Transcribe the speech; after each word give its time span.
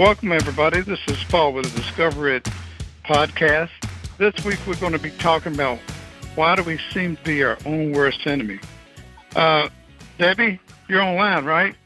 Welcome, 0.00 0.32
everybody. 0.32 0.80
This 0.80 0.98
is 1.08 1.22
Paul 1.24 1.52
with 1.52 1.70
the 1.74 1.78
Discover 1.82 2.30
It 2.30 2.48
podcast. 3.04 3.68
This 4.16 4.32
week 4.46 4.58
we're 4.66 4.80
going 4.80 4.94
to 4.94 4.98
be 4.98 5.10
talking 5.10 5.52
about 5.52 5.78
why 6.36 6.56
do 6.56 6.62
we 6.62 6.80
seem 6.90 7.16
to 7.16 7.22
be 7.22 7.42
our 7.42 7.58
own 7.66 7.92
worst 7.92 8.26
enemy. 8.26 8.60
Uh, 9.36 9.68
Debbie, 10.16 10.58
you're 10.88 11.02
online, 11.02 11.44
right? 11.44 11.76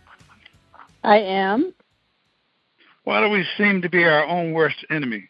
I 1.02 1.18
am. 1.22 1.74
Why 3.02 3.20
do 3.20 3.30
we 3.30 3.44
seem 3.58 3.82
to 3.82 3.88
be 3.88 4.04
our 4.04 4.24
own 4.24 4.52
worst 4.52 4.86
enemy? 4.90 5.28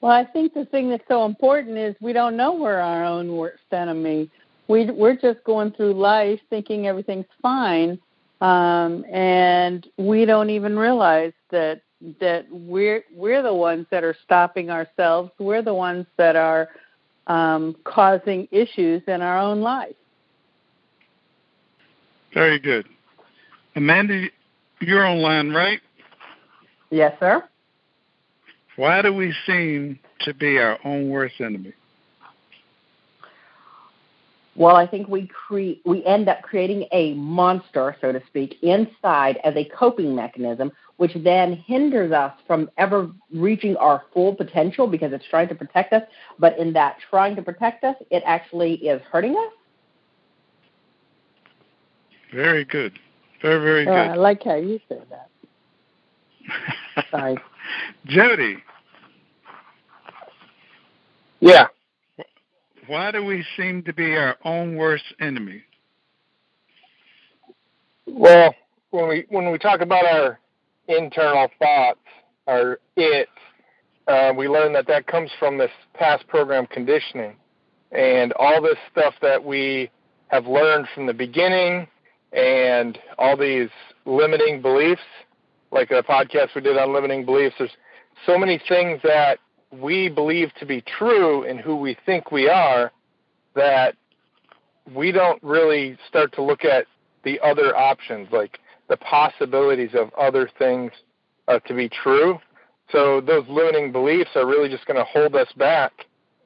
Well, 0.00 0.12
I 0.12 0.24
think 0.24 0.54
the 0.54 0.66
thing 0.66 0.88
that's 0.88 1.08
so 1.08 1.24
important 1.24 1.76
is 1.78 1.96
we 2.00 2.12
don't 2.12 2.36
know 2.36 2.54
we're 2.54 2.78
our 2.78 3.04
own 3.04 3.32
worst 3.32 3.64
enemy. 3.72 4.30
We 4.68 4.88
we're 4.88 5.16
just 5.16 5.42
going 5.42 5.72
through 5.72 5.94
life 5.94 6.38
thinking 6.48 6.86
everything's 6.86 7.26
fine, 7.42 7.98
um, 8.40 9.04
and 9.12 9.86
we 9.96 10.24
don't 10.24 10.50
even 10.50 10.78
realize 10.78 11.32
that 11.50 11.82
that 12.20 12.46
we're 12.50 13.04
we're 13.12 13.42
the 13.42 13.52
ones 13.52 13.86
that 13.90 14.04
are 14.04 14.16
stopping 14.24 14.70
ourselves. 14.70 15.32
We're 15.38 15.62
the 15.62 15.74
ones 15.74 16.06
that 16.16 16.36
are 16.36 16.68
um, 17.26 17.76
causing 17.84 18.46
issues 18.50 19.02
in 19.08 19.20
our 19.20 19.38
own 19.38 19.60
life. 19.60 19.96
Very 22.32 22.58
good, 22.58 22.86
Amanda. 23.74 24.26
You're 24.80 25.06
online, 25.06 25.50
right? 25.50 25.80
Yes, 26.90 27.16
sir. 27.18 27.42
Why 28.76 29.02
do 29.02 29.12
we 29.12 29.34
seem 29.44 29.98
to 30.20 30.32
be 30.32 30.58
our 30.58 30.78
own 30.84 31.08
worst 31.08 31.40
enemy? 31.40 31.72
Well, 34.58 34.74
I 34.74 34.88
think 34.88 35.06
we 35.06 35.28
create 35.28 35.82
we 35.86 36.04
end 36.04 36.28
up 36.28 36.42
creating 36.42 36.88
a 36.90 37.14
monster, 37.14 37.94
so 38.00 38.10
to 38.10 38.20
speak, 38.26 38.56
inside 38.62 39.38
as 39.44 39.54
a 39.54 39.64
coping 39.66 40.16
mechanism, 40.16 40.72
which 40.96 41.12
then 41.22 41.52
hinders 41.52 42.10
us 42.10 42.32
from 42.44 42.68
ever 42.76 43.08
reaching 43.32 43.76
our 43.76 44.02
full 44.12 44.34
potential 44.34 44.88
because 44.88 45.12
it's 45.12 45.24
trying 45.30 45.46
to 45.50 45.54
protect 45.54 45.92
us. 45.92 46.02
But 46.40 46.58
in 46.58 46.72
that 46.72 46.96
trying 47.08 47.36
to 47.36 47.42
protect 47.42 47.84
us, 47.84 47.94
it 48.10 48.24
actually 48.26 48.74
is 48.74 49.00
hurting 49.12 49.36
us. 49.36 49.52
Very 52.34 52.64
good. 52.64 52.98
Very, 53.40 53.60
very 53.60 53.84
good. 53.84 53.92
Uh, 53.92 54.12
I 54.12 54.14
like 54.16 54.42
how 54.42 54.56
you 54.56 54.80
said 54.88 55.06
that. 55.10 55.28
Sorry. 57.12 57.38
Jody. 58.06 58.56
Yeah. 61.38 61.68
Why 62.88 63.10
do 63.10 63.22
we 63.22 63.44
seem 63.56 63.82
to 63.82 63.92
be 63.92 64.16
our 64.16 64.36
own 64.44 64.76
worst 64.76 65.04
enemy? 65.20 65.62
Well, 68.06 68.54
when 68.90 69.08
we 69.08 69.26
when 69.28 69.52
we 69.52 69.58
talk 69.58 69.82
about 69.82 70.06
our 70.06 70.40
internal 70.88 71.48
thoughts, 71.58 72.00
our 72.46 72.80
it, 72.96 73.28
uh, 74.06 74.32
we 74.34 74.48
learn 74.48 74.72
that 74.72 74.86
that 74.86 75.06
comes 75.06 75.30
from 75.38 75.58
this 75.58 75.70
past 75.92 76.26
program 76.28 76.66
conditioning, 76.66 77.36
and 77.92 78.32
all 78.32 78.62
this 78.62 78.78
stuff 78.90 79.12
that 79.20 79.44
we 79.44 79.90
have 80.28 80.46
learned 80.46 80.86
from 80.94 81.06
the 81.06 81.12
beginning, 81.12 81.86
and 82.32 82.98
all 83.18 83.36
these 83.36 83.68
limiting 84.06 84.62
beliefs, 84.62 85.02
like 85.70 85.90
a 85.90 86.02
podcast 86.02 86.54
we 86.54 86.62
did 86.62 86.78
on 86.78 86.94
limiting 86.94 87.26
beliefs. 87.26 87.54
There's 87.58 87.70
so 88.24 88.38
many 88.38 88.58
things 88.66 89.00
that 89.04 89.40
we 89.70 90.08
believe 90.08 90.52
to 90.60 90.66
be 90.66 90.82
true 90.82 91.42
in 91.42 91.58
who 91.58 91.76
we 91.76 91.96
think 92.06 92.30
we 92.30 92.48
are 92.48 92.92
that 93.54 93.96
we 94.94 95.12
don't 95.12 95.42
really 95.42 95.98
start 96.08 96.32
to 96.34 96.42
look 96.42 96.64
at 96.64 96.86
the 97.24 97.40
other 97.40 97.76
options, 97.76 98.28
like 98.32 98.58
the 98.88 98.96
possibilities 98.96 99.90
of 99.94 100.12
other 100.14 100.50
things 100.58 100.92
uh, 101.48 101.58
to 101.60 101.74
be 101.74 101.88
true. 101.88 102.38
So 102.90 103.20
those 103.20 103.44
limiting 103.48 103.92
beliefs 103.92 104.30
are 104.34 104.46
really 104.46 104.68
just 104.68 104.86
going 104.86 104.96
to 104.96 105.04
hold 105.04 105.34
us 105.34 105.52
back. 105.56 105.92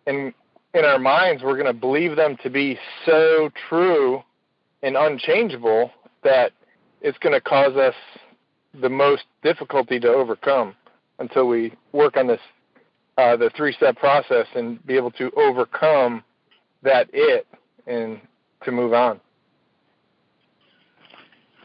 And 0.06 0.34
in 0.74 0.84
our 0.84 0.98
minds, 0.98 1.42
we're 1.42 1.54
going 1.54 1.66
to 1.66 1.72
believe 1.72 2.16
them 2.16 2.36
to 2.42 2.50
be 2.50 2.78
so 3.06 3.50
true 3.68 4.22
and 4.82 4.96
unchangeable 4.96 5.92
that 6.24 6.52
it's 7.00 7.18
going 7.18 7.34
to 7.34 7.40
cause 7.40 7.76
us 7.76 7.94
the 8.80 8.88
most 8.88 9.24
difficulty 9.42 10.00
to 10.00 10.08
overcome 10.08 10.74
until 11.18 11.46
we 11.46 11.74
work 11.92 12.16
on 12.16 12.26
this 12.26 12.40
uh, 13.18 13.36
the 13.36 13.50
three 13.56 13.72
step 13.72 13.96
process 13.96 14.46
and 14.54 14.84
be 14.86 14.96
able 14.96 15.10
to 15.12 15.30
overcome 15.36 16.22
that 16.82 17.08
it 17.12 17.46
and 17.86 18.20
to 18.64 18.72
move 18.72 18.92
on. 18.92 19.20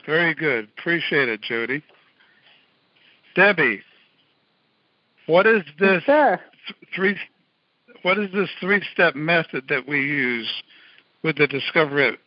Very 0.06 0.34
good. 0.34 0.70
Appreciate 0.78 1.28
it, 1.28 1.42
Jody. 1.42 1.84
Debbie, 3.36 3.82
what 5.28 5.46
is 5.46 5.64
this 5.80 6.04
Sure. 6.04 6.40
th- 6.68 6.92
three? 6.96 7.18
What 8.04 8.18
is 8.20 8.32
this 8.32 8.50
three-step 8.62 9.16
method 9.16 9.68
that 9.70 9.88
we 9.88 10.00
use 10.00 10.48
with 11.24 11.38
the 11.38 11.48
Discover 11.48 12.00
It? 12.00 12.20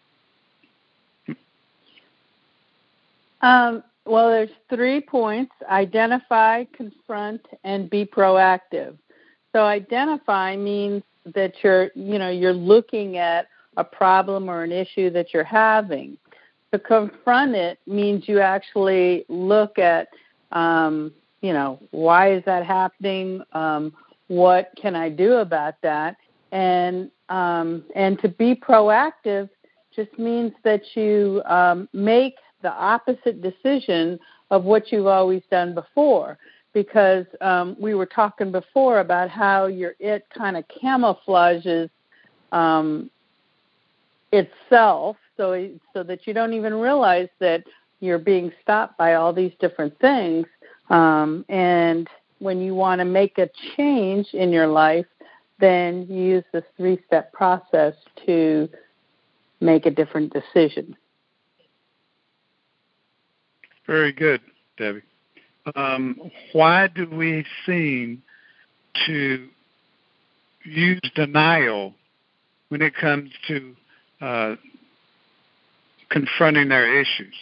Um, 3.40 3.82
well, 4.04 4.30
there's 4.30 4.50
three 4.68 5.00
points: 5.00 5.52
identify, 5.68 6.64
confront, 6.64 7.46
and 7.64 7.88
be 7.88 8.04
proactive. 8.04 8.98
So 9.52 9.64
identify 9.64 10.56
means 10.56 11.02
that 11.34 11.54
you're, 11.62 11.90
you 11.94 12.18
know, 12.18 12.30
you're 12.30 12.52
looking 12.52 13.16
at 13.16 13.48
a 13.76 13.84
problem 13.84 14.48
or 14.48 14.62
an 14.62 14.72
issue 14.72 15.10
that 15.10 15.32
you're 15.32 15.44
having. 15.44 16.16
To 16.72 16.78
confront 16.78 17.56
it 17.56 17.78
means 17.86 18.28
you 18.28 18.40
actually 18.40 19.24
look 19.28 19.78
at, 19.78 20.08
um, 20.52 21.12
you 21.40 21.52
know, 21.52 21.80
why 21.90 22.32
is 22.32 22.44
that 22.44 22.64
happening? 22.64 23.42
Um, 23.52 23.92
what 24.28 24.70
can 24.80 24.94
I 24.94 25.08
do 25.08 25.34
about 25.34 25.74
that? 25.82 26.16
And 26.52 27.10
um, 27.28 27.84
and 27.94 28.20
to 28.20 28.28
be 28.28 28.54
proactive 28.54 29.48
just 29.94 30.16
means 30.18 30.52
that 30.62 30.82
you 30.94 31.42
um, 31.46 31.88
make 31.92 32.34
the 32.62 32.72
opposite 32.72 33.40
decision 33.42 34.18
of 34.50 34.64
what 34.64 34.92
you've 34.92 35.06
always 35.06 35.42
done 35.50 35.74
before 35.74 36.38
because 36.72 37.26
um, 37.40 37.76
we 37.78 37.94
were 37.94 38.06
talking 38.06 38.52
before 38.52 39.00
about 39.00 39.28
how 39.30 39.66
your 39.66 39.94
it 39.98 40.26
kind 40.36 40.56
of 40.56 40.64
camouflages 40.68 41.90
um, 42.52 43.10
itself. 44.32 45.16
So 45.36 45.70
so 45.92 46.02
that 46.02 46.26
you 46.26 46.34
don't 46.34 46.52
even 46.52 46.74
realize 46.74 47.28
that 47.38 47.64
you're 48.00 48.18
being 48.18 48.52
stopped 48.62 48.96
by 48.98 49.14
all 49.14 49.32
these 49.32 49.52
different 49.60 49.98
things. 50.00 50.46
Um, 50.88 51.44
and 51.48 52.08
when 52.38 52.60
you 52.60 52.74
want 52.74 53.00
to 53.00 53.04
make 53.04 53.38
a 53.38 53.48
change 53.76 54.28
in 54.32 54.50
your 54.50 54.66
life 54.66 55.06
then 55.60 56.06
you 56.08 56.22
use 56.22 56.44
this 56.52 56.64
three 56.76 56.98
step 57.06 57.32
process 57.32 57.94
to 58.26 58.68
make 59.60 59.86
a 59.86 59.90
different 59.90 60.32
decision. 60.32 60.96
Very 63.86 64.12
good, 64.12 64.40
Debbie. 64.76 65.02
Um, 65.74 66.30
why 66.52 66.88
do 66.88 67.08
we 67.08 67.44
seem 67.66 68.22
to 69.06 69.48
use 70.64 71.00
denial 71.14 71.94
when 72.68 72.82
it 72.82 72.94
comes 72.94 73.30
to 73.48 73.76
uh, 74.20 74.56
confronting 76.08 76.72
our 76.72 76.86
issues? 76.86 77.34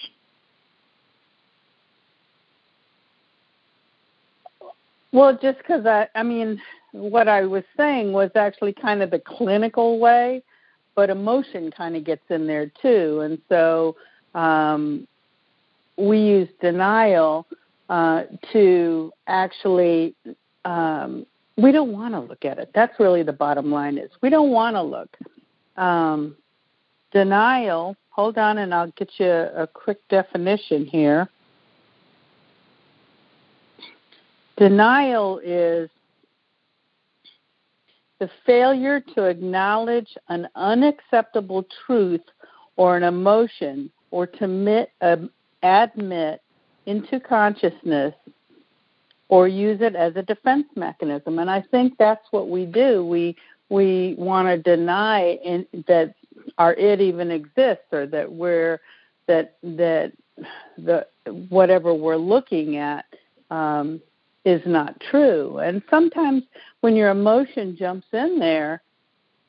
Well, 5.13 5.39
just 5.41 5.59
because 5.59 5.87
I, 5.87 6.09
I 6.15 6.23
mean, 6.23 6.61
what 6.93 7.29
I 7.29 7.43
was 7.47 7.65
saying 7.77 8.13
was 8.13 8.31
actually 8.35 8.75
kind 8.75 9.03
of 9.03 9.11
the 9.11 9.19
clinical 9.19 9.99
way, 9.99 10.43
but 10.95 11.11
emotion 11.11 11.71
kind 11.71 11.97
of 11.97 12.05
gets 12.05 12.23
in 12.29 12.47
there 12.47 12.71
too. 12.83 13.21
And 13.21 13.39
so 13.49 13.97
um, 14.35 15.07
we 15.97 16.19
use 16.19 16.49
denial 16.61 17.47
uh, 17.89 18.25
to 18.53 19.13
actually, 19.27 20.15
um, 20.65 21.27
we 21.57 21.73
don't 21.73 21.93
want 21.93 22.15
to 22.15 22.21
look 22.21 22.45
at 22.45 22.59
it. 22.59 22.71
That's 22.75 22.99
really 23.01 23.23
the 23.23 23.33
bottom 23.33 23.73
line 23.73 23.99
is 23.99 24.11
we 24.23 24.31
don't 24.31 24.51
want 24.51 24.77
to 24.77 24.83
look. 24.83 25.17
Um, 25.77 26.37
denial, 27.13 27.97
hold 28.11 28.37
on 28.37 28.59
and 28.59 28.75
I'll 28.75 28.93
get 28.97 29.11
you 29.19 29.27
a, 29.27 29.67
quick 29.67 30.07
definition 30.09 30.85
here. 30.85 31.29
Denial 34.57 35.41
is 35.45 35.89
the 38.19 38.29
failure 38.45 39.01
to 39.15 39.25
acknowledge 39.25 40.17
an 40.29 40.49
unacceptable 40.57 41.65
truth 41.87 42.25
or 42.77 42.97
an 42.97 43.05
emotion 43.05 43.91
or 44.11 44.27
to 44.27 44.45
admit, 44.45 44.91
uh, 45.01 45.17
admit 45.63 46.43
into 46.89 47.21
consciousness 47.21 48.15
or 49.29 49.47
use 49.47 49.81
it 49.83 49.95
as 49.95 50.17
a 50.17 50.23
defense 50.23 50.67
mechanism. 50.75 51.39
And 51.39 51.51
I 51.51 51.61
think 51.61 51.99
that's 51.99 52.27
what 52.31 52.49
we 52.49 52.65
do. 52.65 53.05
We 53.05 53.37
we 53.69 54.15
want 54.17 54.49
to 54.49 54.57
deny 54.57 55.39
in, 55.45 55.67
that 55.87 56.15
our 56.57 56.73
it 56.73 57.03
even 57.03 57.31
exists 57.31 57.93
or 57.93 58.07
that 58.07 58.33
we're 58.33 58.81
that 59.27 59.57
that 59.63 60.13
the 60.79 61.07
whatever 61.51 61.93
we're 61.93 62.17
looking 62.17 62.77
at 62.77 63.05
um, 63.51 64.01
is 64.47 64.63
not 64.65 64.99
true. 65.11 65.59
And 65.59 65.83
sometimes 65.91 66.45
when 66.81 66.97
your 66.97 67.11
emotion 67.11 67.77
jumps 67.77 68.07
in 68.13 68.39
there, 68.39 68.81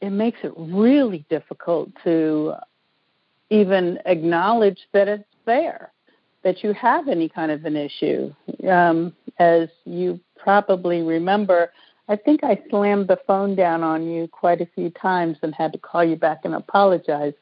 it 0.01 0.09
makes 0.09 0.39
it 0.43 0.51
really 0.57 1.25
difficult 1.29 1.89
to 2.03 2.55
even 3.49 3.99
acknowledge 4.05 4.79
that 4.93 5.07
it's 5.07 5.23
there, 5.45 5.91
that 6.43 6.63
you 6.63 6.73
have 6.73 7.07
any 7.07 7.29
kind 7.29 7.51
of 7.51 7.65
an 7.65 7.75
issue. 7.75 8.33
Um, 8.69 9.13
as 9.39 9.69
you 9.85 10.19
probably 10.37 11.01
remember, 11.01 11.71
I 12.07 12.15
think 12.15 12.43
I 12.43 12.61
slammed 12.69 13.07
the 13.07 13.19
phone 13.27 13.55
down 13.55 13.83
on 13.83 14.09
you 14.09 14.27
quite 14.27 14.61
a 14.61 14.67
few 14.73 14.89
times 14.89 15.37
and 15.41 15.53
had 15.53 15.73
to 15.73 15.77
call 15.77 16.03
you 16.03 16.15
back 16.15 16.39
and 16.43 16.55
apologize 16.55 17.33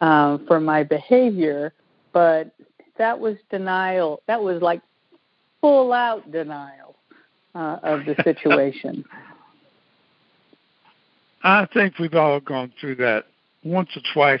uh, 0.00 0.38
for 0.46 0.60
my 0.60 0.82
behavior. 0.82 1.72
But 2.12 2.52
that 2.98 3.18
was 3.18 3.36
denial. 3.50 4.22
That 4.26 4.42
was 4.42 4.60
like 4.60 4.82
full 5.60 5.92
out 5.92 6.30
denial 6.30 6.96
uh, 7.54 7.78
of 7.82 8.04
the 8.04 8.16
situation. 8.22 9.04
I 11.44 11.66
think 11.72 11.98
we've 11.98 12.14
all 12.14 12.38
gone 12.38 12.72
through 12.80 12.96
that 12.96 13.24
once 13.64 13.88
or 13.96 14.02
twice 14.14 14.40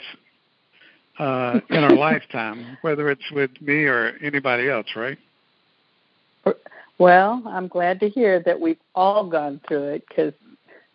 uh, 1.18 1.60
in 1.70 1.84
our 1.84 1.94
lifetime, 1.94 2.78
whether 2.82 3.10
it's 3.10 3.30
with 3.32 3.50
me 3.60 3.84
or 3.84 4.12
anybody 4.22 4.68
else, 4.68 4.86
right? 4.96 5.18
Well, 6.98 7.42
I'm 7.46 7.68
glad 7.68 8.00
to 8.00 8.08
hear 8.08 8.40
that 8.40 8.60
we've 8.60 8.78
all 8.94 9.28
gone 9.28 9.60
through 9.66 9.88
it 9.94 10.04
because 10.08 10.34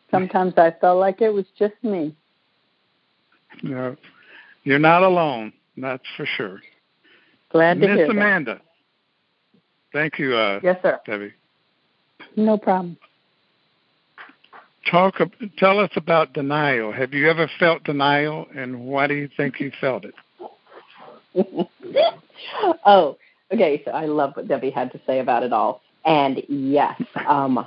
sometimes 0.10 0.54
I 0.58 0.72
felt 0.80 1.00
like 1.00 1.22
it 1.22 1.30
was 1.34 1.46
just 1.58 1.74
me. 1.84 2.16
No, 3.64 3.98
you're 4.64 4.80
not 4.80 5.04
alone. 5.04 5.52
That's 5.76 6.04
for 6.16 6.26
sure. 6.26 6.62
Glad 7.52 7.82
to 7.82 7.88
Miss 7.88 7.98
hear 7.98 8.12
Amanda. 8.12 8.56
That. 8.56 8.62
Thank 9.92 10.20
you, 10.20 10.36
uh, 10.36 10.60
yes, 10.64 10.78
sir. 10.82 11.00
Debbie. 11.06 11.34
No 12.36 12.58
problem. 12.58 12.98
Talk. 14.90 15.16
Tell 15.58 15.80
us 15.80 15.92
about 15.96 16.34
denial. 16.34 16.92
Have 16.92 17.14
you 17.14 17.30
ever 17.30 17.50
felt 17.60 17.84
denial, 17.84 18.48
and 18.56 18.86
why 18.86 19.08
do 19.08 19.14
you 19.14 19.30
think 19.36 19.60
you 19.60 19.72
felt 19.82 20.06
it? 20.06 20.14
oh, 22.86 23.18
okay. 23.54 23.82
So 23.86 23.92
I 23.92 24.06
love 24.06 24.36
what 24.36 24.48
Debbie 24.48 24.72
had 24.72 24.92
to 24.94 25.02
say 25.06 25.20
about 25.20 25.44
it 25.44 25.54
all. 25.54 25.82
And 26.06 26.42
yes, 26.48 27.02
um, 27.28 27.66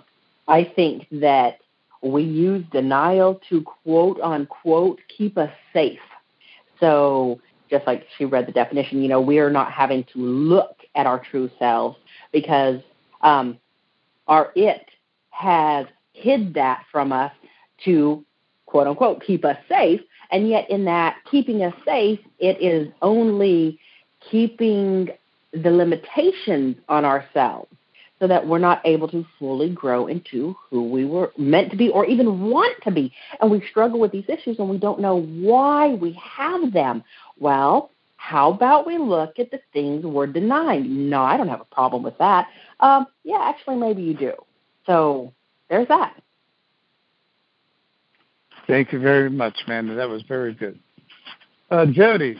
I 0.48 0.64
think 0.64 1.06
that 1.12 1.58
we 2.02 2.22
use 2.22 2.64
denial 2.72 3.40
to 3.50 3.62
quote 3.62 4.20
unquote 4.20 5.00
keep 5.16 5.36
us 5.36 5.50
safe. 5.72 5.98
So 6.78 7.40
just 7.68 7.86
like 7.86 8.06
she 8.16 8.24
read 8.24 8.46
the 8.46 8.52
definition, 8.52 9.02
you 9.02 9.08
know, 9.08 9.20
we 9.20 9.38
are 9.38 9.50
not 9.50 9.70
having 9.72 10.04
to 10.12 10.18
look 10.18 10.76
at 10.94 11.06
our 11.06 11.22
true 11.30 11.50
selves 11.58 11.96
because 12.32 12.80
um, 13.20 13.58
our 14.26 14.52
it 14.56 14.86
has 15.30 15.86
hid 16.12 16.54
that 16.54 16.84
from 16.90 17.12
us 17.12 17.32
to 17.84 18.24
quote 18.66 18.86
unquote 18.86 19.22
keep 19.24 19.44
us 19.44 19.56
safe. 19.68 20.00
And 20.32 20.48
yet, 20.48 20.70
in 20.70 20.84
that 20.84 21.16
keeping 21.30 21.62
us 21.62 21.74
safe, 21.84 22.20
it 22.38 22.62
is 22.62 22.88
only 23.02 23.80
keeping 24.30 25.10
the 25.52 25.70
limitations 25.70 26.76
on 26.88 27.04
ourselves 27.04 27.68
so 28.20 28.28
that 28.28 28.46
we're 28.46 28.58
not 28.58 28.82
able 28.84 29.08
to 29.08 29.26
fully 29.38 29.70
grow 29.70 30.06
into 30.06 30.54
who 30.68 30.88
we 30.88 31.04
were 31.04 31.32
meant 31.38 31.70
to 31.70 31.76
be 31.76 31.88
or 31.88 32.04
even 32.04 32.50
want 32.50 32.76
to 32.84 32.90
be. 32.90 33.12
And 33.40 33.50
we 33.50 33.66
struggle 33.70 33.98
with 33.98 34.12
these 34.12 34.28
issues 34.28 34.58
and 34.58 34.68
we 34.68 34.78
don't 34.78 35.00
know 35.00 35.20
why 35.20 35.94
we 35.94 36.12
have 36.22 36.72
them. 36.72 37.02
Well, 37.38 37.90
how 38.16 38.52
about 38.52 38.86
we 38.86 38.98
look 38.98 39.38
at 39.38 39.50
the 39.50 39.60
things 39.72 40.04
we're 40.04 40.26
denying? 40.26 41.08
No, 41.08 41.22
I 41.22 41.38
don't 41.38 41.48
have 41.48 41.62
a 41.62 41.74
problem 41.74 42.02
with 42.02 42.18
that. 42.18 42.48
Um, 42.78 43.06
yeah, 43.24 43.38
actually, 43.40 43.76
maybe 43.76 44.02
you 44.02 44.14
do. 44.14 44.34
So 44.84 45.32
there's 45.70 45.88
that. 45.88 46.14
Thank 48.66 48.92
you 48.92 49.00
very 49.00 49.30
much, 49.30 49.56
Amanda. 49.66 49.94
That 49.96 50.08
was 50.08 50.22
very 50.28 50.54
good. 50.54 50.78
Uh, 51.70 51.86
Jody. 51.86 52.36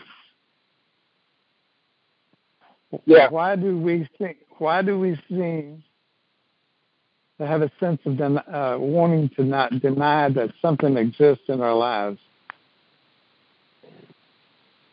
Yeah. 3.07 3.29
Why 3.31 3.57
do 3.57 3.79
we 3.79 4.09
think? 4.19 4.39
Why 4.59 4.83
do 4.83 4.99
we 4.99 5.21
seem 5.29 5.83
to 7.39 7.47
have 7.47 7.63
a 7.63 7.71
sense 7.81 8.01
of 8.07 8.19
den- 8.19 8.39
uh, 8.39 8.77
wanting 8.79 9.31
to 9.37 9.45
not 9.45 9.81
deny 9.81 10.29
that 10.31 10.51
something 10.63 10.97
exists 10.97 11.45
in 11.49 11.61
our 11.63 11.75
lives? 11.75 12.19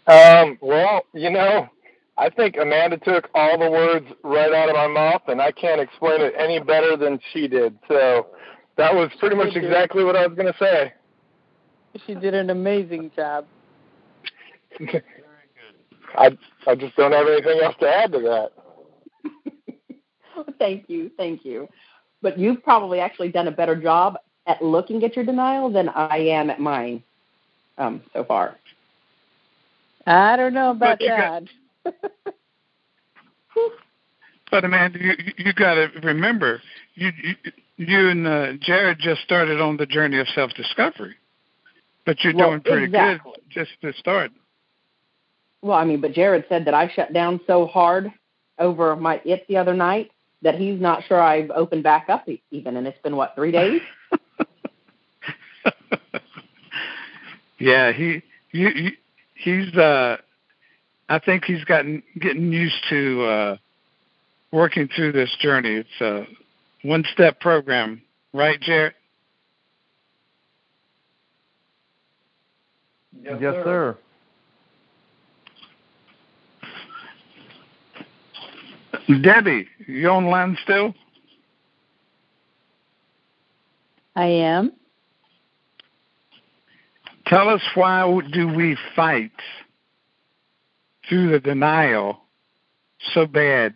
Um, 0.08 0.58
well, 0.62 1.04
you 1.14 1.30
know, 1.32 1.70
I 2.18 2.30
think 2.30 2.56
Amanda 2.60 2.98
took 2.98 3.30
all 3.36 3.60
the 3.60 3.70
words 3.70 4.08
right 4.24 4.52
out 4.52 4.70
of 4.70 4.76
my 4.76 4.88
mouth, 4.88 5.22
and 5.28 5.40
I 5.40 5.52
can't 5.52 5.80
explain 5.80 6.22
it 6.22 6.34
any 6.38 6.60
better 6.60 6.98
than 6.98 7.20
she 7.32 7.48
did. 7.48 7.78
So 7.88 8.28
that 8.78 8.94
was 8.94 9.12
pretty 9.20 9.36
much 9.36 9.56
exactly 9.56 10.04
what 10.04 10.16
I 10.16 10.26
was 10.26 10.36
going 10.36 10.52
to 10.52 10.60
say. 10.60 10.94
She 12.06 12.16
did 12.16 12.34
an 12.34 12.50
amazing 12.50 13.12
job. 13.16 13.46
I 16.18 16.38
I 16.66 16.76
just 16.76 16.96
don't 16.96 17.12
have 17.12 17.28
anything 17.28 17.60
else 17.64 17.76
to 17.80 17.88
add 17.88 18.12
to 18.14 18.20
that. 18.20 18.52
thank 20.60 20.90
you, 20.90 21.12
thank 21.18 21.44
you. 21.46 21.68
But 22.22 22.38
you've 22.38 22.64
probably 22.64 23.00
actually 23.00 23.30
done 23.30 23.48
a 23.48 23.52
better 23.52 23.76
job 23.76 24.18
at 24.46 24.62
looking 24.64 25.04
at 25.04 25.16
your 25.16 25.26
denial 25.26 25.72
than 25.72 25.90
I 25.90 26.18
am 26.18 26.50
at 26.50 26.60
mine 26.60 27.04
um, 27.78 28.02
so 28.14 28.24
far. 28.24 28.58
I 30.06 30.36
don't 30.38 30.54
know 30.54 30.72
about 30.72 31.00
that. 31.00 31.44
But 34.50 34.64
Amanda, 34.64 35.00
you 35.00 35.14
you 35.38 35.54
got 35.54 35.74
to 35.76 35.90
remember, 36.04 36.62
you 36.96 37.12
you, 37.22 37.36
you 37.76 38.10
and 38.10 38.26
uh, 38.26 38.54
Jared 38.62 38.98
just 39.00 39.22
started 39.22 39.60
on 39.60 39.78
the 39.78 39.86
journey 39.86 40.20
of 40.20 40.28
self 40.30 40.52
discovery, 40.54 41.16
but 42.06 42.24
you're 42.24 42.34
well, 42.34 42.52
doing 42.52 42.62
pretty 42.62 42.86
exactly. 42.86 43.34
good 43.34 43.42
just 43.52 43.72
to 43.82 43.94
start. 44.00 44.32
Well, 45.62 45.78
I 45.78 45.84
mean, 45.84 46.00
but 46.00 46.14
Jared 46.14 46.46
said 46.48 46.66
that 46.66 46.74
I 46.74 46.88
shut 46.90 47.12
down 47.14 47.42
so 47.46 47.66
hard 47.66 48.12
over 48.58 48.96
my 48.96 49.22
it 49.26 49.46
the 49.50 49.58
other 49.58 49.74
night 49.74 50.12
that 50.44 50.56
he's 50.56 50.80
not 50.80 51.04
sure 51.08 51.22
I've 51.22 51.52
opened 51.52 51.84
back 51.84 52.08
up 52.10 52.26
even, 52.52 52.78
and 52.78 52.88
it's 52.88 53.02
been 53.02 53.18
what 53.18 53.36
three 53.36 53.52
days. 53.52 53.82
yeah, 57.60 57.92
he, 57.92 58.22
he, 58.50 58.70
he 58.70 58.92
he's 59.36 59.76
uh 59.76 60.18
I 61.10 61.20
think 61.20 61.46
he's 61.46 61.64
gotten 61.64 62.04
getting 62.20 62.52
used 62.52 62.84
to 62.90 63.24
uh 63.24 63.58
working 64.52 64.90
through 64.96 65.12
this 65.14 65.36
journey. 65.40 65.76
It's 65.76 66.02
a 66.02 66.26
one 66.84 67.04
step 67.14 67.40
program, 67.40 68.02
right, 68.34 68.60
Jared? 68.62 68.94
Yes, 73.24 73.38
yes 73.42 73.54
sir. 73.64 73.98
Debbie, 79.22 79.68
you 79.88 80.08
online 80.10 80.58
still? 80.64 80.94
I 84.16 84.26
am. 84.26 84.74
Tell 87.28 87.50
us 87.50 87.62
why 87.76 88.20
do 88.34 88.48
we 88.48 88.78
fight 88.96 89.32
through 91.08 91.32
the 91.32 91.40
denial 91.40 92.20
so 93.14 93.26
bad? 93.26 93.76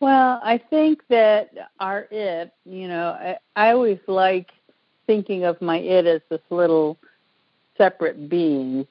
Well, 0.00 0.40
I 0.42 0.58
think 0.58 1.02
that 1.08 1.50
our 1.78 2.06
it, 2.10 2.52
you 2.64 2.88
know, 2.88 3.10
I, 3.10 3.38
I 3.54 3.72
always 3.72 3.98
like 4.06 4.48
thinking 5.06 5.44
of 5.44 5.60
my 5.60 5.78
it 5.78 6.06
as 6.06 6.22
this 6.30 6.40
little 6.48 6.96
separate 7.76 8.28
being. 8.28 8.86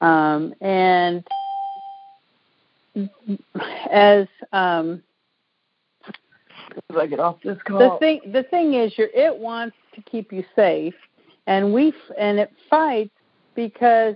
Um, 0.00 0.54
and 0.60 1.24
as 3.90 4.28
um, 4.52 5.02
as 6.90 6.96
I 6.96 7.06
get 7.06 7.18
off 7.18 7.38
this 7.42 7.58
call. 7.66 7.78
The 7.78 7.98
thing, 7.98 8.20
the 8.32 8.44
thing 8.44 8.74
is, 8.74 8.96
your 8.96 9.08
it 9.14 9.36
wants 9.36 9.76
to 9.94 10.02
keep 10.02 10.32
you 10.32 10.44
safe, 10.54 10.94
and 11.46 11.72
we 11.72 11.92
and 12.18 12.38
it 12.38 12.52
fights 12.70 13.14
because 13.54 14.14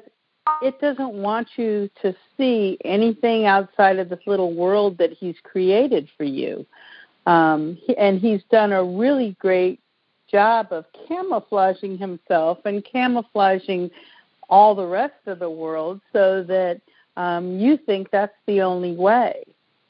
it 0.62 0.80
doesn't 0.80 1.14
want 1.14 1.48
you 1.56 1.90
to 2.02 2.14
see 2.36 2.78
anything 2.84 3.46
outside 3.46 3.98
of 3.98 4.08
this 4.08 4.20
little 4.26 4.54
world 4.54 4.98
that 4.98 5.12
he's 5.12 5.36
created 5.42 6.08
for 6.16 6.24
you. 6.24 6.66
Um, 7.26 7.78
and 7.98 8.20
he's 8.20 8.42
done 8.50 8.72
a 8.72 8.82
really 8.82 9.36
great 9.38 9.80
job 10.30 10.68
of 10.72 10.84
camouflaging 11.06 11.98
himself 11.98 12.58
and 12.64 12.84
camouflaging 12.84 13.90
all 14.48 14.74
the 14.74 14.86
rest 14.86 15.26
of 15.26 15.38
the 15.38 15.50
world 15.50 16.00
so 16.12 16.42
that 16.44 16.80
um, 17.16 17.58
you 17.58 17.76
think 17.76 18.10
that's 18.10 18.36
the 18.46 18.62
only 18.62 18.92
way. 18.92 19.44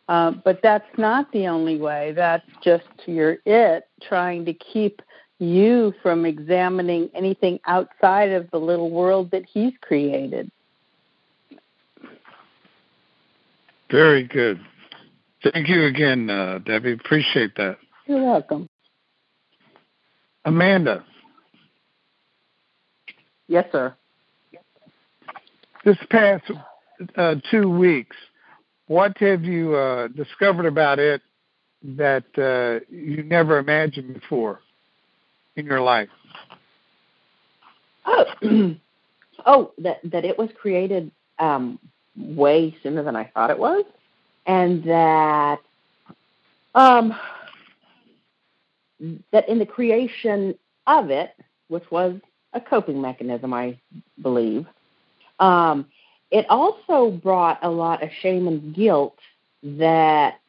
Uh, 0.08 0.30
but 0.30 0.60
that's 0.62 0.88
not 0.96 1.30
the 1.32 1.46
only 1.46 1.76
way. 1.76 2.12
That's 2.12 2.46
just 2.62 2.86
your 3.06 3.38
it 3.44 3.86
trying 4.00 4.46
to 4.46 4.54
keep 4.54 5.02
you 5.38 5.94
from 6.02 6.26
examining 6.26 7.10
anything 7.14 7.60
outside 7.66 8.30
of 8.30 8.50
the 8.50 8.58
little 8.58 8.90
world 8.90 9.30
that 9.30 9.44
he's 9.46 9.72
created. 9.80 10.50
Very 13.90 14.24
good. 14.24 14.60
Thank 15.42 15.68
you 15.68 15.84
again, 15.84 16.28
uh, 16.28 16.58
Debbie. 16.58 16.92
Appreciate 16.92 17.54
that. 17.56 17.78
You're 18.06 18.24
welcome. 18.24 18.68
Amanda. 20.44 21.04
Yes, 23.46 23.66
sir. 23.72 23.94
This 25.84 25.96
past 26.10 26.50
uh, 27.16 27.36
two 27.50 27.70
weeks, 27.70 28.16
what 28.88 29.16
have 29.18 29.44
you 29.44 29.74
uh, 29.74 30.08
discovered 30.08 30.66
about 30.66 30.98
it 30.98 31.22
that 31.82 32.24
uh, 32.36 32.84
you 32.92 33.22
never 33.22 33.58
imagined 33.58 34.14
before 34.14 34.60
in 35.58 35.66
your 35.66 35.80
life? 35.80 36.08
Oh, 38.06 38.24
oh, 39.46 39.72
that 39.78 40.00
that 40.04 40.24
it 40.24 40.38
was 40.38 40.48
created 40.58 41.10
um, 41.38 41.78
way 42.16 42.74
sooner 42.82 43.02
than 43.02 43.16
I 43.16 43.24
thought 43.24 43.50
it 43.50 43.58
was, 43.58 43.84
and 44.46 44.82
that 44.84 45.58
um, 46.74 47.14
that 49.32 49.48
in 49.48 49.58
the 49.58 49.66
creation 49.66 50.54
of 50.86 51.10
it, 51.10 51.34
which 51.68 51.90
was 51.90 52.18
a 52.54 52.60
coping 52.60 53.02
mechanism, 53.02 53.52
I 53.52 53.78
believe, 54.22 54.66
um, 55.38 55.86
it 56.30 56.46
also 56.48 57.10
brought 57.10 57.58
a 57.62 57.70
lot 57.70 58.02
of 58.02 58.10
shame 58.22 58.48
and 58.48 58.74
guilt 58.74 59.18
that 59.62 60.40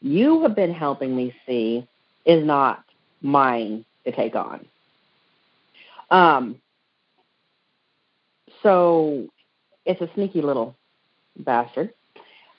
you 0.00 0.42
have 0.42 0.54
been 0.54 0.72
helping 0.72 1.14
me 1.16 1.34
see 1.46 1.86
is 2.24 2.44
not 2.44 2.84
mine 3.22 3.84
to 4.04 4.12
take 4.12 4.34
on. 4.34 4.66
Um, 6.10 6.60
so 8.62 9.28
it's 9.84 10.00
a 10.00 10.10
sneaky 10.14 10.42
little 10.42 10.74
bastard, 11.36 11.92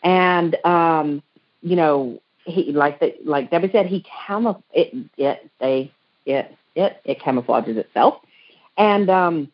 and 0.03 0.55
um, 0.65 1.21
you 1.61 1.75
know 1.75 2.21
he 2.45 2.71
like 2.71 2.99
the, 2.99 3.15
like 3.23 3.51
Debbie 3.51 3.69
said 3.71 3.85
he 3.85 4.03
camouflage 4.27 4.63
it 4.73 4.93
it 5.17 5.49
they 5.59 5.91
it 6.25 6.55
it 6.75 7.01
it 7.03 7.19
camouflages 7.19 7.77
itself, 7.77 8.15
and 8.77 9.09
um, 9.09 9.51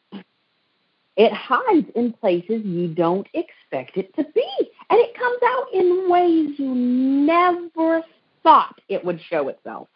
it 1.15 1.33
hides 1.33 1.87
in 1.95 2.13
places 2.13 2.63
you 2.63 2.87
don't 2.87 3.27
expect 3.33 3.97
it 3.97 4.15
to 4.15 4.23
be, 4.35 4.49
and 4.89 4.99
it 4.99 5.15
comes 5.15 5.39
out 5.43 5.73
in 5.73 6.09
ways 6.09 6.59
you 6.59 6.73
never 6.73 8.03
thought 8.43 8.79
it 8.87 9.03
would 9.03 9.19
show 9.21 9.49
itself, 9.49 9.89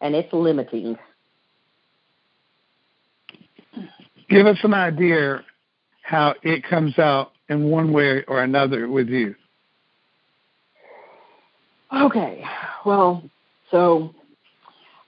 and 0.00 0.14
it's 0.14 0.32
limiting. 0.32 0.98
Give 4.28 4.46
us 4.46 4.58
an 4.62 4.74
idea 4.74 5.44
how 6.02 6.34
it 6.42 6.64
comes 6.64 6.98
out 6.98 7.32
in 7.48 7.64
one 7.64 7.92
way 7.92 8.24
or 8.26 8.42
another 8.42 8.88
with 8.88 9.08
you. 9.08 9.34
Okay, 11.92 12.44
well, 12.86 13.22
so 13.70 14.14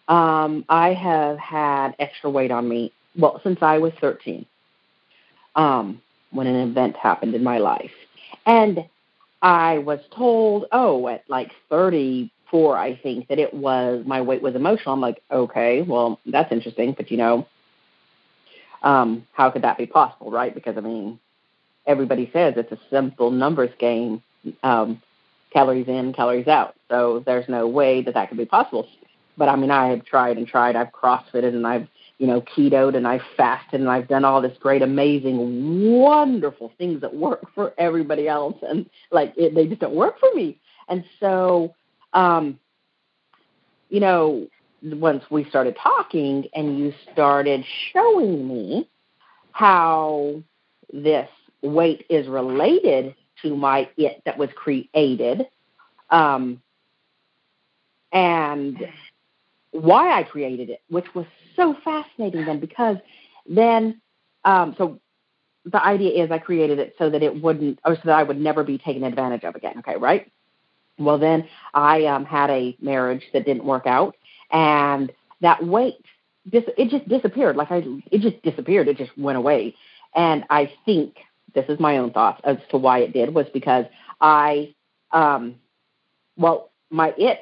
um, 0.08 0.64
I 0.68 0.92
have 0.94 1.38
had 1.38 1.94
extra 1.98 2.28
weight 2.28 2.50
on 2.50 2.68
me, 2.68 2.92
well, 3.16 3.40
since 3.44 3.58
I 3.62 3.78
was 3.78 3.92
13, 4.00 4.44
um, 5.54 6.02
when 6.32 6.46
an 6.48 6.68
event 6.68 6.96
happened 6.96 7.34
in 7.34 7.44
my 7.44 7.58
life. 7.58 7.92
And 8.44 8.84
I 9.40 9.78
was 9.78 10.00
told, 10.14 10.66
oh, 10.72 11.06
at 11.08 11.22
like 11.28 11.52
34, 12.52 12.76
I 12.76 12.96
think, 12.96 13.28
that 13.28 13.38
it 13.38 13.54
was, 13.54 14.04
my 14.06 14.20
weight 14.20 14.42
was 14.42 14.54
emotional. 14.54 14.94
I'm 14.94 15.00
like, 15.00 15.22
okay, 15.30 15.82
well, 15.82 16.20
that's 16.26 16.52
interesting, 16.52 16.94
but 16.96 17.10
you 17.10 17.16
know, 17.16 17.46
um, 18.82 19.26
how 19.32 19.50
could 19.50 19.62
that 19.62 19.78
be 19.78 19.86
possible, 19.86 20.30
right? 20.30 20.54
Because 20.54 20.76
I 20.76 20.80
mean, 20.80 21.18
everybody 21.86 22.30
says 22.32 22.54
it's 22.56 22.72
a 22.72 22.78
simple 22.90 23.30
numbers 23.30 23.70
game, 23.78 24.22
um, 24.62 25.00
calories 25.52 25.88
in, 25.88 26.12
calories 26.12 26.48
out. 26.48 26.74
So 26.88 27.22
there's 27.24 27.48
no 27.48 27.66
way 27.66 28.02
that 28.02 28.14
that 28.14 28.28
could 28.28 28.38
be 28.38 28.44
possible. 28.44 28.86
But 29.36 29.48
I 29.48 29.56
mean, 29.56 29.70
I 29.70 29.88
have 29.88 30.04
tried 30.04 30.36
and 30.36 30.46
tried. 30.46 30.76
I've 30.76 30.92
CrossFitted 30.92 31.54
and 31.54 31.66
I've 31.66 31.86
you 32.18 32.26
know 32.26 32.40
ketoed 32.40 32.96
and 32.96 33.06
I've 33.06 33.22
fasted 33.36 33.80
and 33.80 33.88
I've 33.88 34.08
done 34.08 34.24
all 34.24 34.42
this 34.42 34.56
great, 34.60 34.82
amazing, 34.82 35.92
wonderful 36.00 36.72
things 36.76 37.00
that 37.00 37.14
work 37.14 37.46
for 37.54 37.72
everybody 37.78 38.28
else, 38.28 38.56
and 38.62 38.90
like 39.10 39.32
it, 39.36 39.54
they 39.54 39.66
just 39.66 39.80
don't 39.80 39.94
work 39.94 40.18
for 40.18 40.32
me. 40.34 40.58
And 40.88 41.04
so, 41.20 41.74
um, 42.12 42.58
you 43.88 44.00
know, 44.00 44.46
once 44.82 45.24
we 45.30 45.44
started 45.44 45.76
talking 45.80 46.46
and 46.54 46.78
you 46.78 46.92
started 47.12 47.64
showing 47.92 48.48
me 48.48 48.88
how 49.52 50.42
this 50.92 51.28
weight 51.62 52.04
is 52.08 52.26
related 52.26 53.14
to 53.42 53.56
my 53.56 53.88
it 53.96 54.22
that 54.24 54.38
was 54.38 54.48
created 54.54 55.46
um, 56.10 56.60
and 58.12 58.88
why 59.70 60.18
I 60.18 60.22
created 60.22 60.70
it, 60.70 60.80
which 60.88 61.06
was 61.14 61.26
so 61.56 61.74
fascinating 61.84 62.44
then 62.44 62.60
because 62.60 62.96
then 63.46 64.00
um, 64.44 64.74
so 64.76 65.00
the 65.64 65.82
idea 65.82 66.24
is 66.24 66.30
I 66.30 66.38
created 66.38 66.78
it 66.78 66.94
so 66.98 67.08
that 67.10 67.22
it 67.22 67.40
wouldn't 67.40 67.78
or 67.84 67.94
so 67.96 68.02
that 68.06 68.18
I 68.18 68.22
would 68.22 68.40
never 68.40 68.64
be 68.64 68.78
taken 68.78 69.04
advantage 69.04 69.44
of 69.44 69.54
again. 69.54 69.78
Okay, 69.78 69.96
right? 69.96 70.30
Well 71.04 71.18
then 71.18 71.48
I 71.74 72.04
um, 72.06 72.24
had 72.24 72.50
a 72.50 72.76
marriage 72.80 73.24
that 73.32 73.44
didn't 73.44 73.64
work 73.64 73.86
out 73.86 74.16
and 74.50 75.12
that 75.40 75.64
weight 75.64 76.04
dis- 76.50 76.64
it 76.76 76.90
just 76.90 77.08
disappeared. 77.08 77.56
Like 77.56 77.70
I, 77.70 77.84
it 78.10 78.20
just 78.20 78.42
disappeared. 78.42 78.88
It 78.88 78.96
just 78.96 79.16
went 79.16 79.38
away. 79.38 79.74
And 80.14 80.44
I 80.50 80.72
think 80.84 81.16
this 81.54 81.64
is 81.68 81.78
my 81.80 81.98
own 81.98 82.12
thoughts 82.12 82.40
as 82.44 82.56
to 82.70 82.76
why 82.78 83.00
it 83.00 83.12
did 83.12 83.34
was 83.34 83.46
because 83.52 83.86
I, 84.20 84.74
um, 85.10 85.56
well, 86.36 86.70
my 86.90 87.14
it 87.16 87.40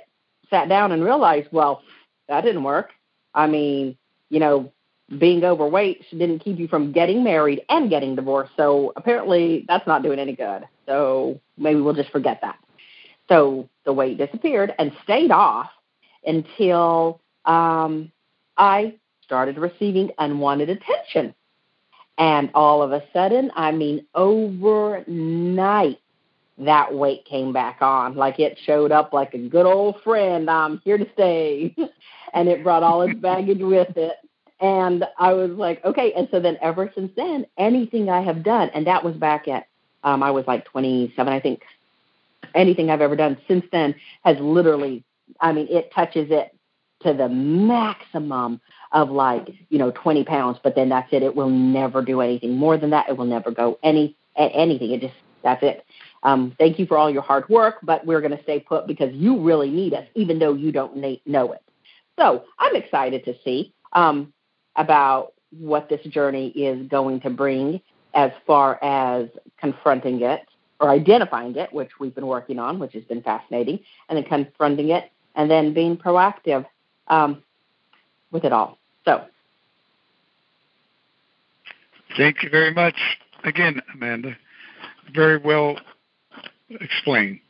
sat 0.48 0.68
down 0.68 0.92
and 0.92 1.04
realized, 1.04 1.48
well, 1.52 1.82
that 2.28 2.42
didn't 2.42 2.64
work. 2.64 2.90
I 3.34 3.46
mean, 3.46 3.96
you 4.28 4.40
know, 4.40 4.72
being 5.18 5.44
overweight 5.44 6.04
didn't 6.10 6.40
keep 6.40 6.58
you 6.58 6.68
from 6.68 6.92
getting 6.92 7.24
married 7.24 7.62
and 7.68 7.90
getting 7.90 8.14
divorced. 8.14 8.52
So 8.56 8.92
apparently 8.96 9.64
that's 9.66 9.86
not 9.86 10.02
doing 10.02 10.18
any 10.18 10.36
good. 10.36 10.64
So 10.86 11.40
maybe 11.58 11.80
we'll 11.80 11.94
just 11.94 12.10
forget 12.10 12.40
that. 12.42 12.58
So 13.30 13.68
the 13.84 13.92
weight 13.92 14.18
disappeared 14.18 14.75
and 14.78 14.92
stayed 15.04 15.30
off 15.30 15.70
until 16.25 17.20
um, 17.44 18.10
I 18.56 18.96
started 19.22 19.56
receiving 19.56 20.10
unwanted 20.18 20.68
attention. 20.68 21.34
And 22.18 22.50
all 22.54 22.82
of 22.82 22.92
a 22.92 23.02
sudden, 23.12 23.50
I 23.54 23.72
mean, 23.72 24.04
overnight, 24.14 26.00
that 26.58 26.94
weight 26.94 27.25
came 27.25 27.52
back 27.52 27.78
on. 27.80 28.16
Like 28.16 28.38
it 28.38 28.58
showed 28.66 28.92
up 28.92 29.12
like 29.12 29.32
a 29.32 29.38
good 29.38 29.64
old 29.64 30.02
friend. 30.02 30.50
I'm 30.50 30.78
here 30.84 30.99
to 30.99 31.06
stay. 31.14 31.75
and 32.34 32.49
it 32.49 32.62
brought 32.62 32.82
all 32.82 33.02
its 33.02 33.18
baggage 33.18 33.60
with 33.60 33.96
it. 33.96 34.16
And 34.60 35.04
I 35.18 35.32
was 35.32 35.52
like, 35.52 35.82
okay. 35.84 36.12
And 36.14 36.28
so 36.30 36.40
then 36.40 36.58
ever 36.60 36.92
since 36.94 37.12
then, 37.16 37.46
anything 37.56 38.10
I 38.10 38.20
have 38.20 38.42
done, 38.42 38.70
and 38.75 38.87
that 38.87 39.02
was 39.04 39.14
back 39.14 39.49
at, 39.49 39.68
um, 40.04 40.22
I 40.22 40.32
was 40.32 40.46
like 40.46 40.66
27, 40.66 41.32
I 41.32 41.40
think, 41.40 41.62
anything 42.54 42.90
I've 42.90 43.00
ever 43.00 43.16
done 43.16 43.38
since 43.49 43.64
then 43.73 43.95
has 44.25 44.37
literally 44.40 45.04
I 45.38 45.52
mean, 45.52 45.69
it 45.71 45.92
touches 45.95 46.28
it 46.30 46.57
to 47.02 47.14
the 47.14 47.28
maximum 47.28 48.61
of 48.92 49.11
like, 49.11 49.49
you 49.69 49.78
know, 49.78 49.90
20 49.90 50.25
pounds, 50.25 50.59
but 50.62 50.75
then 50.75 50.88
that's 50.88 51.09
it. 51.12 51.23
It 51.23 51.37
will 51.37 51.50
never 51.50 52.02
do 52.02 52.21
anything 52.21 52.57
more 52.57 52.76
than 52.76 52.90
that. 52.90 53.09
It 53.09 53.16
will 53.16 53.26
never 53.26 53.50
go 53.50 53.78
any, 53.83 54.16
anything. 54.37 54.90
It 54.90 55.00
just, 55.00 55.14
that's 55.42 55.62
it. 55.62 55.85
Um, 56.23 56.54
thank 56.59 56.78
you 56.78 56.87
for 56.87 56.99
all 56.99 57.11
your 57.11 57.23
hard 57.23 57.49
work, 57.49 57.76
but 57.83 58.04
we're 58.04 58.21
going 58.21 58.37
to 58.37 58.42
stay 58.42 58.61
put 58.61 58.87
because 58.87 59.14
you 59.14 59.40
really 59.40 59.71
need 59.71 59.95
us, 59.95 60.07
even 60.14 60.38
though 60.38 60.52
you 60.52 60.73
don't 60.73 60.97
know 61.25 61.52
it. 61.52 61.62
So 62.19 62.45
I'm 62.59 62.76
excited 62.76 63.25
to 63.25 63.35
see 63.42 63.73
um, 63.95 64.33
about 64.76 65.33
what 65.50 65.88
this 65.88 66.02
journey 66.02 66.49
is 66.49 66.87
going 66.88 67.21
to 67.21 67.30
bring 67.30 67.80
as 68.12 68.33
far 68.47 68.83
as 68.83 69.28
confronting 69.59 70.21
it 70.21 70.42
or 70.80 70.88
identifying 70.88 71.54
it, 71.56 71.72
which 71.72 71.90
we've 72.00 72.14
been 72.14 72.26
working 72.26 72.58
on, 72.58 72.78
which 72.78 72.94
has 72.94 73.04
been 73.04 73.22
fascinating, 73.22 73.80
and 74.08 74.16
then 74.16 74.25
confronting 74.25 74.88
it 74.90 75.10
and 75.37 75.50
then 75.50 75.75
being 75.75 75.96
proactive 75.96 76.66
um, 77.08 77.42
with 78.32 78.44
it 78.44 78.52
all. 78.52 78.78
So. 79.04 79.25
Thank 82.16 82.42
you 82.42 82.50
very 82.50 82.72
much 82.72 82.96
again, 83.44 83.80
Amanda. 83.94 84.37
Very 85.14 85.38
well 85.38 85.76
explained. 86.70 87.40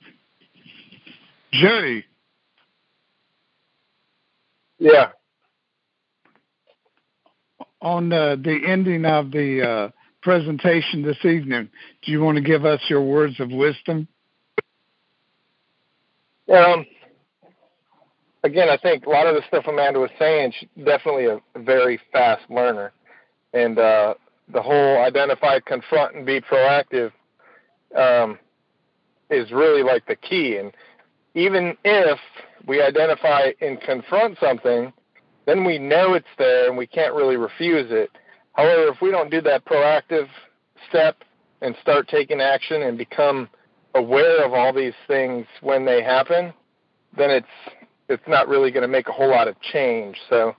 Jody. 1.52 2.04
Yeah. 4.78 5.10
On 7.82 8.12
uh, 8.12 8.36
the 8.36 8.60
ending 8.66 9.04
of 9.04 9.30
the 9.30 9.62
uh, 9.62 9.90
presentation 10.22 11.02
this 11.02 11.24
evening, 11.24 11.68
do 12.02 12.12
you 12.12 12.20
want 12.20 12.36
to 12.36 12.42
give 12.42 12.64
us 12.64 12.80
your 12.88 13.02
words 13.02 13.40
of 13.40 13.50
wisdom? 13.50 14.08
Um, 16.52 16.84
again, 18.42 18.68
I 18.68 18.76
think 18.76 19.06
a 19.06 19.10
lot 19.10 19.26
of 19.26 19.34
the 19.34 19.42
stuff 19.48 19.64
Amanda 19.68 20.00
was 20.00 20.10
saying, 20.18 20.52
she's 20.58 20.68
definitely 20.84 21.26
a 21.26 21.40
very 21.56 22.00
fast 22.12 22.42
learner, 22.50 22.92
and 23.52 23.78
uh, 23.78 24.14
the 24.52 24.62
whole 24.62 25.02
identify, 25.02 25.60
confront, 25.60 26.16
and 26.16 26.26
be 26.26 26.40
proactive. 26.40 27.12
Um, 27.96 28.38
is 29.30 29.50
really 29.52 29.82
like 29.82 30.06
the 30.06 30.16
key. 30.16 30.56
And 30.56 30.72
even 31.34 31.76
if 31.84 32.18
we 32.66 32.82
identify 32.82 33.52
and 33.60 33.80
confront 33.80 34.38
something, 34.40 34.92
then 35.46 35.64
we 35.64 35.78
know 35.78 36.14
it's 36.14 36.26
there 36.36 36.68
and 36.68 36.76
we 36.76 36.86
can't 36.86 37.14
really 37.14 37.36
refuse 37.36 37.86
it. 37.90 38.10
However, 38.60 38.88
if 38.88 39.00
we 39.00 39.10
don't 39.10 39.30
do 39.30 39.40
that 39.40 39.64
proactive 39.64 40.28
step 40.86 41.24
and 41.62 41.74
start 41.80 42.08
taking 42.08 42.42
action 42.42 42.82
and 42.82 42.98
become 42.98 43.48
aware 43.94 44.44
of 44.44 44.52
all 44.52 44.70
these 44.70 44.92
things 45.06 45.46
when 45.62 45.86
they 45.86 46.02
happen, 46.02 46.52
then 47.16 47.30
it's 47.30 47.46
it's 48.10 48.22
not 48.28 48.48
really 48.48 48.70
going 48.70 48.82
to 48.82 48.88
make 48.88 49.08
a 49.08 49.12
whole 49.12 49.30
lot 49.30 49.48
of 49.48 49.58
change. 49.60 50.18
So 50.28 50.54